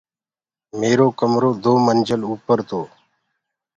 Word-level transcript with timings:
ميرو 0.79 1.07
ڪمرو 1.19 1.51
دو 1.63 1.73
منجل 1.85 2.21
اوپر 2.29 2.57
تو 2.69 2.81